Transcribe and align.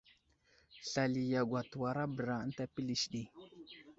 Slali 0.87 1.21
yagwa 1.33 1.61
təwarabəra 1.71 2.35
ənta 2.45 2.63
pəlis 2.73 3.03
ɗi. 3.11 3.21